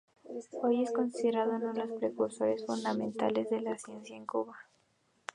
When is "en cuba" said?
4.19-4.57